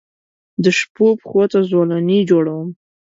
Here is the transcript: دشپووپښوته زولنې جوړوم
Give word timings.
دشپووپښوته 0.63 1.59
زولنې 1.69 2.19
جوړوم 2.29 2.67